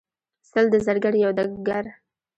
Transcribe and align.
سل 0.51 0.65
د 0.73 0.75
زرګر 0.85 1.13
یو 1.23 1.31
دګګر. 1.37 1.85